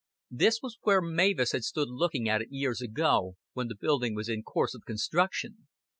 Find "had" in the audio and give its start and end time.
1.51-1.63